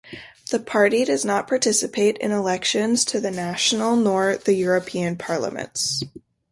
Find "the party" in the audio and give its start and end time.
0.49-1.05